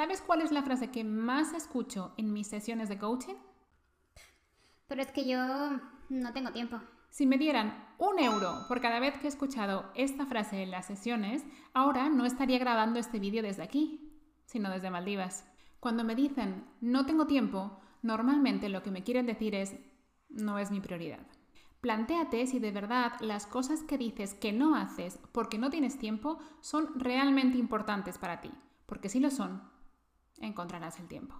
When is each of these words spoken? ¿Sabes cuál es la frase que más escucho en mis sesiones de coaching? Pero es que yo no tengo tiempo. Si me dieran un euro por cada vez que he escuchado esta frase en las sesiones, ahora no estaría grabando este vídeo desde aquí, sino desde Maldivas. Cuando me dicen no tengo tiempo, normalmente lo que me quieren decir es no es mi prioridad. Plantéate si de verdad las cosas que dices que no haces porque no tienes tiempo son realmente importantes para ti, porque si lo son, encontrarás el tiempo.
¿Sabes 0.00 0.22
cuál 0.22 0.40
es 0.40 0.50
la 0.50 0.62
frase 0.62 0.90
que 0.90 1.04
más 1.04 1.52
escucho 1.52 2.14
en 2.16 2.32
mis 2.32 2.46
sesiones 2.46 2.88
de 2.88 2.96
coaching? 2.96 3.34
Pero 4.88 5.02
es 5.02 5.12
que 5.12 5.28
yo 5.28 5.38
no 6.08 6.32
tengo 6.32 6.52
tiempo. 6.52 6.80
Si 7.10 7.26
me 7.26 7.36
dieran 7.36 7.86
un 7.98 8.18
euro 8.18 8.64
por 8.66 8.80
cada 8.80 8.98
vez 8.98 9.18
que 9.18 9.26
he 9.26 9.28
escuchado 9.28 9.92
esta 9.94 10.24
frase 10.24 10.62
en 10.62 10.70
las 10.70 10.86
sesiones, 10.86 11.44
ahora 11.74 12.08
no 12.08 12.24
estaría 12.24 12.58
grabando 12.58 12.98
este 12.98 13.18
vídeo 13.18 13.42
desde 13.42 13.62
aquí, 13.62 14.10
sino 14.46 14.70
desde 14.70 14.90
Maldivas. 14.90 15.46
Cuando 15.80 16.02
me 16.02 16.14
dicen 16.14 16.64
no 16.80 17.04
tengo 17.04 17.26
tiempo, 17.26 17.78
normalmente 18.00 18.70
lo 18.70 18.82
que 18.82 18.90
me 18.90 19.04
quieren 19.04 19.26
decir 19.26 19.54
es 19.54 19.76
no 20.30 20.58
es 20.58 20.70
mi 20.70 20.80
prioridad. 20.80 21.26
Plantéate 21.82 22.46
si 22.46 22.58
de 22.58 22.72
verdad 22.72 23.20
las 23.20 23.46
cosas 23.46 23.82
que 23.82 23.98
dices 23.98 24.32
que 24.32 24.54
no 24.54 24.76
haces 24.76 25.18
porque 25.32 25.58
no 25.58 25.68
tienes 25.68 25.98
tiempo 25.98 26.38
son 26.62 26.98
realmente 26.98 27.58
importantes 27.58 28.16
para 28.16 28.40
ti, 28.40 28.50
porque 28.86 29.10
si 29.10 29.20
lo 29.20 29.30
son, 29.30 29.68
encontrarás 30.40 30.98
el 30.98 31.06
tiempo. 31.06 31.34